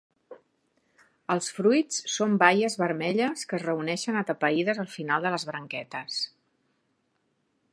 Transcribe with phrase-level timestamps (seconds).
[1.33, 6.17] Els fruits són baies vermelles que es reuneixen atapeïdes al final de les branquetes.